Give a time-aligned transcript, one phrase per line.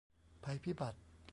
[0.43, 0.99] ภัยพิบัติ